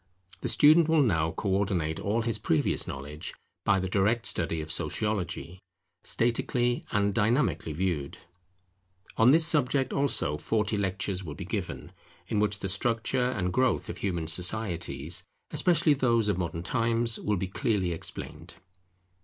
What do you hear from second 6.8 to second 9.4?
and dynamically viewed. On